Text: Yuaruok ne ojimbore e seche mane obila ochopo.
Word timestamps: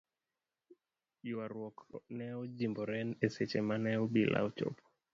Yuaruok 1.27 1.77
ne 2.15 2.27
ojimbore 2.41 2.99
e 3.25 3.27
seche 3.35 3.59
mane 3.67 3.91
obila 4.03 4.37
ochopo. 4.47 4.83